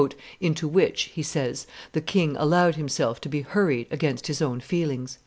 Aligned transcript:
"into 0.39 0.67
which," 0.67 1.11
he 1.13 1.21
says, 1.21 1.67
"the 1.91 2.01
king 2.01 2.35
allowed 2.37 2.73
himself 2.75 3.21
to 3.21 3.29
be 3.29 3.41
hurried 3.41 3.85
against 3.91 4.25
his 4.25 4.41
own 4.41 4.59
feelings." 4.59 5.19